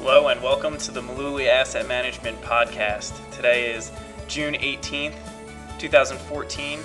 [0.00, 3.12] Hello and welcome to the Mullooly Asset Management Podcast.
[3.32, 3.90] Today is
[4.28, 5.16] June 18th,
[5.78, 6.78] 2014.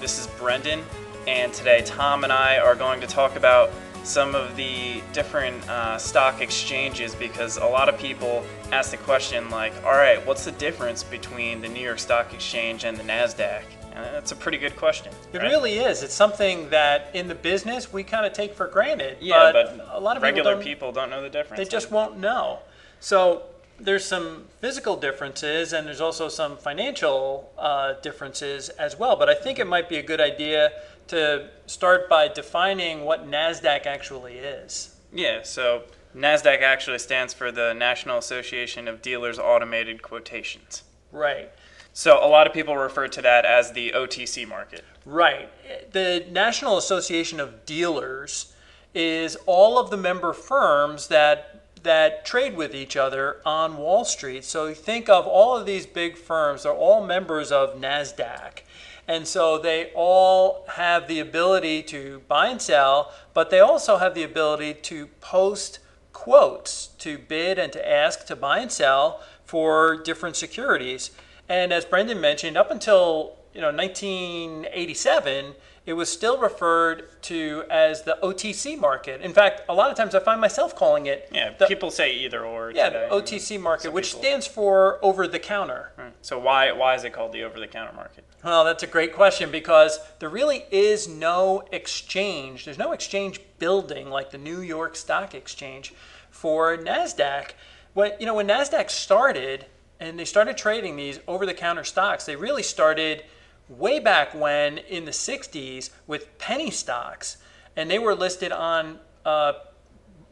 [0.00, 0.84] This is Brendan,
[1.26, 3.70] and today Tom and I are going to talk about
[4.04, 9.50] some of the different uh, stock exchanges because a lot of people ask the question,
[9.50, 13.64] like, all right, what's the difference between the New York Stock Exchange and the NASDAQ?
[14.12, 15.12] That's a pretty good question.
[15.32, 15.50] It right?
[15.50, 16.02] really is.
[16.02, 19.18] It's something that in the business we kind of take for granted.
[19.20, 21.58] Yeah, but, a lot of regular people, people don't know the difference.
[21.58, 22.60] they just won't know.
[23.00, 23.44] So
[23.78, 29.16] there's some physical differences and there's also some financial uh, differences as well.
[29.16, 30.72] But I think it might be a good idea
[31.08, 34.94] to start by defining what NASDAQ actually is.
[35.12, 35.82] Yeah, so
[36.16, 40.84] NASDAQ actually stands for the National Association of Dealers Automated Quotations.
[41.10, 41.50] Right.
[41.92, 44.84] So a lot of people refer to that as the OTC market.
[45.04, 45.50] Right.
[45.92, 48.54] The National Association of Dealers
[48.94, 54.44] is all of the member firms that that trade with each other on Wall Street.
[54.44, 58.60] So think of all of these big firms, they're all members of NASDAQ.
[59.08, 64.14] And so they all have the ability to buy and sell, but they also have
[64.14, 65.80] the ability to post
[66.12, 71.10] quotes to bid and to ask to buy and sell for different securities.
[71.52, 78.02] And as Brendan mentioned, up until you know 1987, it was still referred to as
[78.04, 79.20] the OTC market.
[79.20, 82.14] In fact, a lot of times I find myself calling it Yeah, the, people say
[82.14, 82.70] either or.
[82.70, 83.08] yeah, today.
[83.10, 85.92] the OTC market, which people- stands for over the counter.
[85.98, 86.14] Right.
[86.22, 88.24] So why why is it called the over-the-counter market?
[88.42, 92.64] Well, that's a great question because there really is no exchange.
[92.64, 95.92] There's no exchange building like the New York Stock Exchange
[96.30, 97.50] for Nasdaq.
[97.92, 99.66] When you know when Nasdaq started
[100.02, 103.22] and they started trading these over-the-counter stocks, they really started
[103.68, 107.36] way back when in the 60s with penny stocks,
[107.76, 109.52] and they were listed on uh,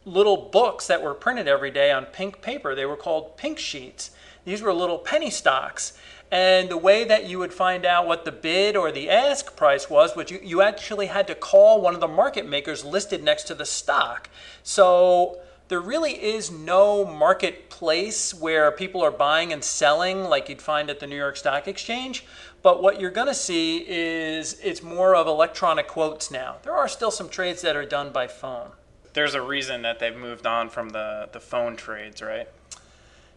[0.05, 2.75] little books that were printed every day on pink paper.
[2.75, 4.11] They were called pink sheets.
[4.45, 5.97] These were little penny stocks.
[6.33, 9.89] And the way that you would find out what the bid or the ask price
[9.89, 13.45] was, was you, you actually had to call one of the market makers listed next
[13.45, 14.29] to the stock.
[14.65, 15.39] So
[15.71, 20.99] there really is no marketplace where people are buying and selling like you'd find at
[20.99, 22.27] the New York Stock Exchange.
[22.61, 26.57] But what you're going to see is it's more of electronic quotes now.
[26.65, 28.71] There are still some trades that are done by phone.
[29.13, 32.49] There's a reason that they've moved on from the, the phone trades, right?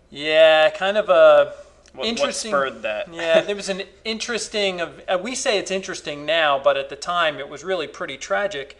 [0.09, 1.53] Yeah, kind of a
[1.93, 2.51] What, interesting.
[2.51, 3.13] what spurred that?
[3.13, 4.81] yeah, there was an interesting.
[4.81, 8.17] Of uh, we say it's interesting now, but at the time it was really pretty
[8.17, 8.75] tragic.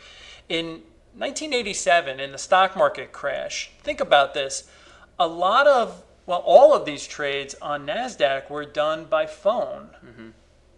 [0.50, 0.82] In
[1.16, 4.70] 1987, in the stock market crash, think about this.
[5.20, 9.90] A lot of well, all of these trades on Nasdaq were done by phone.
[10.06, 10.30] Mm-hmm.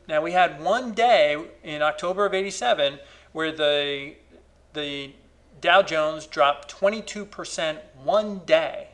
[0.07, 2.99] Now we had one day in October of '87
[3.31, 4.15] where the
[4.73, 5.13] the
[5.61, 8.89] Dow Jones dropped 22% one day.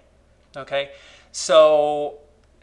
[0.55, 0.91] Okay,
[1.31, 2.19] so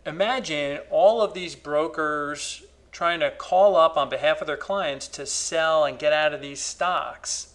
[0.06, 2.62] imagine all of these brokers
[2.92, 6.40] trying to call up on behalf of their clients to sell and get out of
[6.40, 7.54] these stocks.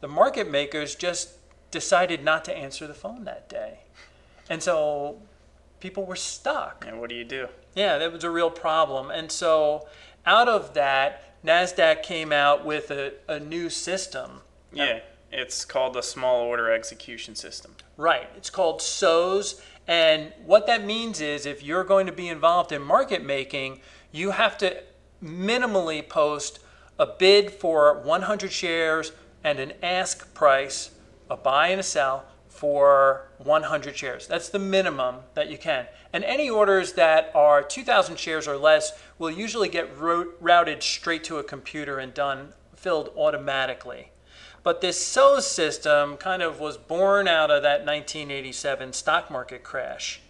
[0.00, 1.30] The market makers just
[1.70, 3.80] decided not to answer the phone that day.
[4.48, 5.20] And so
[5.80, 6.84] people were stuck.
[6.86, 7.48] And what do you do?
[7.74, 9.10] Yeah, that was a real problem.
[9.10, 9.86] And so
[10.24, 14.40] out of that, NASDAQ came out with a, a new system.
[14.72, 15.00] Yeah,
[15.30, 17.74] it's called the Small Order Execution System.
[17.96, 18.28] Right.
[18.36, 19.60] It's called SOS.
[19.86, 23.80] And what that means is if you're going to be involved in market making,
[24.12, 24.82] you have to
[25.22, 26.60] minimally post
[26.98, 29.12] a bid for 100 shares
[29.48, 30.90] and an ask price,
[31.30, 34.26] a buy and a sell for 100 shares.
[34.26, 35.86] That's the minimum that you can.
[36.12, 41.24] And any orders that are 2,000 shares or less will usually get ro- routed straight
[41.24, 44.10] to a computer and done, filled automatically.
[44.62, 50.20] But this SOS system kind of was born out of that 1987 stock market crash.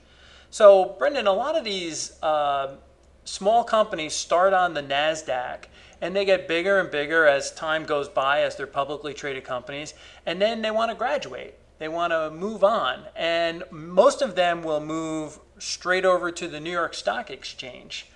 [0.50, 2.76] So, Brendan, a lot of these uh,
[3.24, 5.64] small companies start on the NASDAQ
[6.00, 9.94] and they get bigger and bigger as time goes by, as they're publicly traded companies,
[10.26, 11.54] and then they want to graduate.
[11.78, 13.04] They want to move on.
[13.14, 18.06] And most of them will move straight over to the New York Stock Exchange.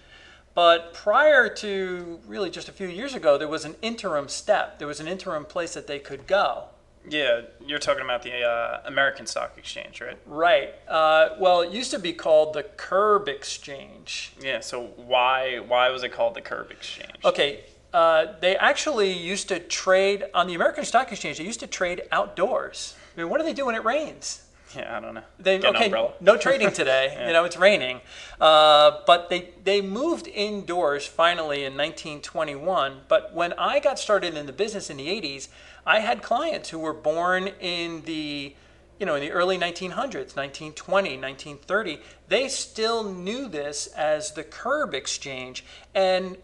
[0.55, 4.79] But prior to really just a few years ago, there was an interim step.
[4.79, 6.65] There was an interim place that they could go.
[7.09, 10.17] Yeah, you're talking about the uh, American Stock Exchange, right?
[10.25, 10.75] Right.
[10.87, 14.35] Uh, well, it used to be called the Curb Exchange.
[14.41, 14.61] Yeah.
[14.61, 17.25] So why why was it called the Curb Exchange?
[17.25, 17.65] Okay.
[17.93, 21.39] Uh, they actually used to trade on the American Stock Exchange.
[21.39, 22.97] They used to trade outdoors.
[23.15, 24.43] I mean, what do they do when it rains?
[24.75, 25.23] Yeah, I don't know.
[25.39, 26.12] They, Get an okay, umbrella.
[26.21, 27.15] no trading today.
[27.27, 28.00] You know, it's raining.
[28.41, 33.03] Uh, but they, they moved indoors finally in 1921.
[33.09, 35.49] But when I got started in the business in the 80s,
[35.87, 38.55] I had clients who were born in the
[38.99, 41.99] you know, in the early 1900s, 1920, 1930,
[42.29, 45.65] they still knew this as the curb exchange.
[45.93, 46.37] And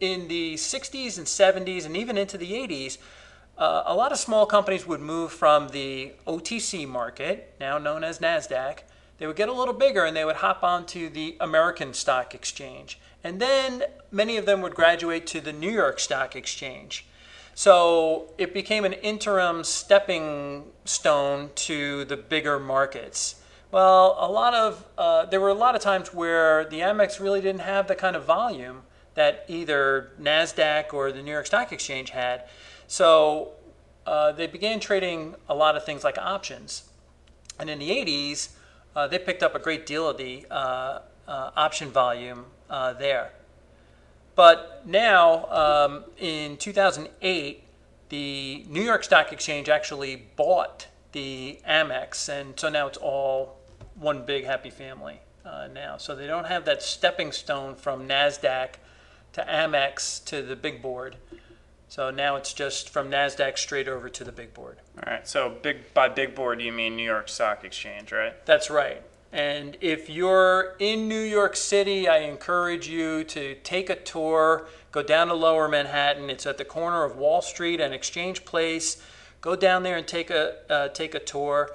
[0.00, 2.98] in the 60s and 70s and even into the 80s,
[3.58, 8.18] uh, a lot of small companies would move from the OTC market, now known as
[8.18, 8.78] NASDAQ,
[9.18, 12.98] they would get a little bigger and they would hop onto the American Stock Exchange.
[13.22, 17.04] And then many of them would graduate to the New York Stock Exchange.
[17.54, 23.42] So it became an interim stepping stone to the bigger markets.
[23.70, 27.42] Well, a lot of uh, there were a lot of times where the Amex really
[27.42, 28.82] didn't have the kind of volume
[29.20, 32.44] that either Nasdaq or the New York Stock Exchange had.
[32.86, 33.50] So
[34.06, 36.84] uh, they began trading a lot of things like options.
[37.58, 38.48] And in the 80s,
[38.96, 43.32] uh, they picked up a great deal of the uh, uh, option volume uh, there.
[44.36, 47.62] But now, um, in 2008,
[48.08, 53.58] the New York Stock Exchange actually bought the Amex, and so now it's all
[53.96, 55.98] one big happy family uh, now.
[55.98, 58.76] So they don't have that stepping stone from NASDAQ
[59.32, 61.16] to Amex to the big board.
[61.88, 64.78] So now it's just from NASDAQ straight over to the big board.
[64.96, 65.26] All right.
[65.26, 68.34] So big by big board, you mean New York Stock Exchange, right?
[68.46, 69.02] That's right.
[69.32, 75.02] And if you're in New York City, I encourage you to take a tour, go
[75.02, 76.30] down to Lower Manhattan.
[76.30, 79.00] It's at the corner of Wall Street and Exchange Place.
[79.40, 81.70] Go down there and take a uh, take a tour.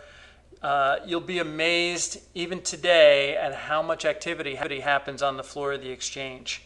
[0.61, 5.81] Uh, you'll be amazed even today at how much activity happens on the floor of
[5.81, 6.64] the exchange.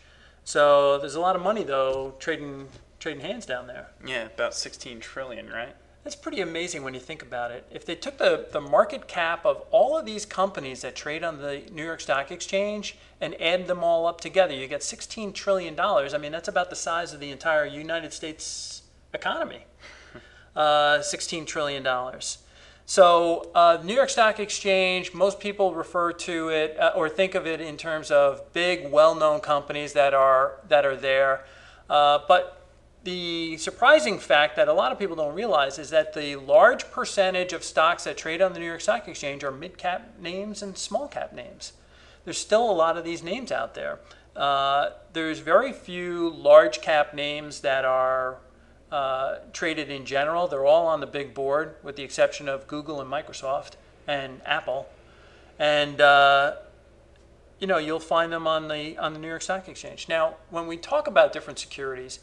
[0.50, 3.92] So there's a lot of money though trading trading hands down there.
[4.04, 5.76] Yeah, about 16 trillion, right?
[6.04, 7.68] That's pretty amazing when you think about it.
[7.70, 11.38] If they took the, the market cap of all of these companies that trade on
[11.38, 15.80] the New York Stock Exchange and add them all up together, you get $16 trillion.
[15.80, 18.82] I mean, that's about the size of the entire United States
[19.14, 19.66] economy.
[20.56, 21.84] Uh, $16 trillion.
[22.90, 27.46] So, uh, New York Stock Exchange, most people refer to it uh, or think of
[27.46, 31.46] it in terms of big, well known companies that are, that are there.
[31.88, 32.66] Uh, but
[33.04, 37.54] the surprising fact that a lot of people don't realize is that the large percentage
[37.54, 40.76] of stocks that trade on the New York Stock Exchange are mid cap names and
[40.76, 41.74] small cap names.
[42.26, 44.00] There's still a lot of these names out there.
[44.36, 48.40] Uh, there's very few large cap names that are
[48.92, 50.48] uh, traded in general.
[50.48, 53.74] They're all on the big board, with the exception of Google and Microsoft
[54.08, 54.88] and Apple.
[55.58, 56.56] And uh,
[57.60, 60.08] you know you'll find them on the on the New York Stock Exchange.
[60.08, 62.20] Now, when we talk about different securities,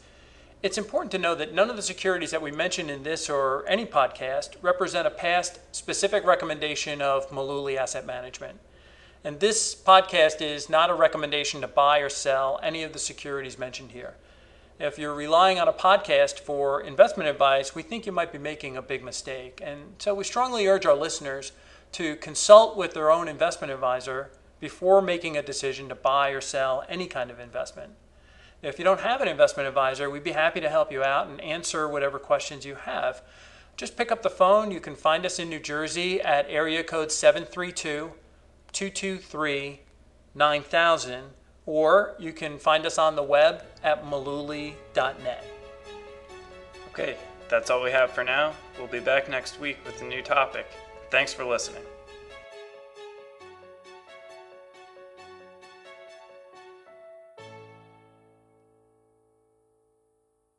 [0.62, 3.64] it's important to know that none of the securities that we mention in this or
[3.68, 8.58] any podcast represent a past specific recommendation of Mullooly Asset Management.
[9.22, 13.58] And this podcast is not a recommendation to buy or sell any of the securities
[13.58, 14.14] mentioned here.
[14.78, 18.76] If you're relying on a podcast for investment advice, we think you might be making
[18.76, 19.62] a big mistake.
[19.64, 21.52] And so we strongly urge our listeners
[21.92, 24.30] to consult with their own investment advisor
[24.60, 27.92] before making a decision to buy or sell any kind of investment.
[28.60, 31.40] If you don't have an investment advisor, we'd be happy to help you out and
[31.40, 33.22] answer whatever questions you have.
[33.78, 34.70] Just pick up the phone.
[34.70, 38.12] You can find us in New Jersey at area code 732
[38.72, 39.80] 223
[40.34, 41.24] 9000,
[41.66, 45.44] or you can find us on the web at mullooly.net.
[46.88, 47.16] Okay,
[47.48, 48.54] that's all we have for now.
[48.78, 50.66] We'll be back next week with a new topic.
[51.10, 51.82] Thanks for listening.